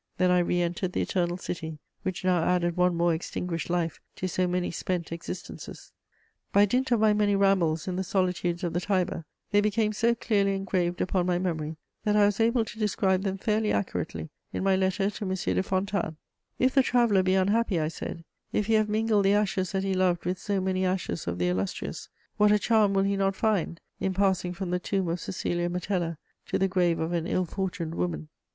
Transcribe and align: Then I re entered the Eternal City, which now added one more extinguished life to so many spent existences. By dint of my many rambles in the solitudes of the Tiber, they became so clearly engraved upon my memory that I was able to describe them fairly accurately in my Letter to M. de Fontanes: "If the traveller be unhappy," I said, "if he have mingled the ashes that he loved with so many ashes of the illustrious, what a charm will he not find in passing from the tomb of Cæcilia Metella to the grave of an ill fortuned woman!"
Then 0.17 0.31
I 0.31 0.39
re 0.39 0.59
entered 0.63 0.93
the 0.93 1.01
Eternal 1.01 1.37
City, 1.37 1.77
which 2.01 2.23
now 2.25 2.43
added 2.43 2.75
one 2.75 2.95
more 2.95 3.13
extinguished 3.13 3.69
life 3.69 4.01
to 4.15 4.27
so 4.27 4.47
many 4.47 4.71
spent 4.71 5.11
existences. 5.11 5.91
By 6.51 6.65
dint 6.65 6.89
of 6.89 6.99
my 6.99 7.13
many 7.13 7.35
rambles 7.35 7.87
in 7.87 7.97
the 7.97 8.03
solitudes 8.03 8.63
of 8.63 8.73
the 8.73 8.81
Tiber, 8.81 9.25
they 9.51 9.61
became 9.61 9.93
so 9.93 10.15
clearly 10.15 10.55
engraved 10.55 11.01
upon 11.01 11.27
my 11.27 11.37
memory 11.37 11.77
that 12.03 12.15
I 12.15 12.25
was 12.25 12.39
able 12.39 12.65
to 12.65 12.79
describe 12.79 13.21
them 13.21 13.37
fairly 13.37 13.71
accurately 13.71 14.31
in 14.51 14.63
my 14.63 14.75
Letter 14.75 15.11
to 15.11 15.23
M. 15.23 15.35
de 15.35 15.61
Fontanes: 15.61 16.15
"If 16.57 16.73
the 16.73 16.81
traveller 16.81 17.21
be 17.21 17.35
unhappy," 17.35 17.79
I 17.79 17.87
said, 17.89 18.23
"if 18.51 18.65
he 18.65 18.73
have 18.73 18.89
mingled 18.89 19.25
the 19.25 19.33
ashes 19.33 19.71
that 19.73 19.83
he 19.83 19.93
loved 19.93 20.25
with 20.25 20.39
so 20.39 20.59
many 20.59 20.83
ashes 20.83 21.27
of 21.27 21.37
the 21.37 21.49
illustrious, 21.49 22.09
what 22.37 22.51
a 22.51 22.57
charm 22.57 22.95
will 22.95 23.03
he 23.03 23.15
not 23.15 23.35
find 23.35 23.79
in 23.99 24.15
passing 24.15 24.51
from 24.53 24.71
the 24.71 24.79
tomb 24.79 25.09
of 25.09 25.19
Cæcilia 25.19 25.69
Metella 25.71 26.17
to 26.47 26.57
the 26.57 26.67
grave 26.67 26.97
of 26.97 27.13
an 27.13 27.27
ill 27.27 27.45
fortuned 27.45 27.93
woman!" 27.93 28.29